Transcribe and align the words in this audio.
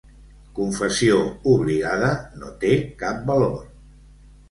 Confessió 0.59 1.19
obligada 1.53 2.11
no 2.41 2.53
té 2.67 2.75
cap 3.07 3.25
valor. 3.33 3.59